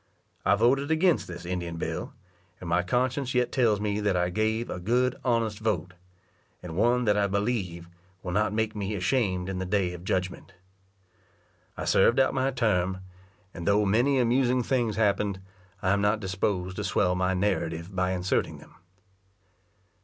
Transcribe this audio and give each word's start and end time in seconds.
I 0.43 0.55
voted 0.55 0.89
against 0.89 1.27
this 1.27 1.45
Indian 1.45 1.77
bill, 1.77 2.15
and 2.59 2.67
my 2.67 2.81
conscience 2.81 3.35
yet 3.35 3.51
tells 3.51 3.79
me 3.79 3.99
that 3.99 4.17
I 4.17 4.31
gave 4.31 4.67
a 4.67 4.79
good 4.79 5.15
honest 5.23 5.59
vote, 5.59 5.93
and 6.63 6.75
one 6.75 7.05
that 7.05 7.15
I 7.17 7.27
believe 7.27 7.87
will 8.23 8.31
not 8.31 8.51
make 8.51 8.75
me 8.75 8.95
ashamed 8.95 9.47
in 9.47 9.59
the 9.59 9.63
day 9.67 9.93
of 9.93 10.03
judgment. 10.03 10.53
I 11.77 11.85
served 11.85 12.19
out 12.19 12.33
my 12.33 12.49
term, 12.49 13.01
and 13.53 13.67
though 13.67 13.85
many 13.85 14.17
amusing 14.17 14.63
things 14.63 14.95
happened, 14.95 15.39
I 15.83 15.91
am 15.91 16.01
not 16.01 16.19
disposed 16.19 16.77
to 16.77 16.83
swell 16.83 17.13
my 17.13 17.35
narrative 17.35 17.95
by 17.95 18.09
inserting 18.13 18.57
them. 18.57 18.73